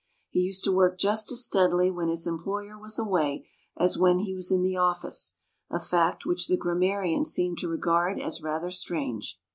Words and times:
"He 0.29 0.39
used 0.39 0.63
to 0.63 0.71
work 0.71 0.97
just 0.97 1.31
as 1.31 1.45
steadily 1.45 1.91
when 1.91 2.07
his 2.09 2.25
employer 2.25 2.75
was 2.75 2.97
away 2.97 3.47
as 3.77 3.99
when 3.99 4.17
he 4.17 4.33
was 4.33 4.49
in 4.51 4.63
the 4.63 4.75
office," 4.75 5.35
a 5.69 5.77
fact 5.79 6.25
which 6.25 6.47
the 6.47 6.57
grammarian 6.57 7.23
seemed 7.23 7.59
to 7.59 7.67
regard 7.69 8.19
as 8.19 8.41
rather 8.41 8.71
strange. 8.71 9.39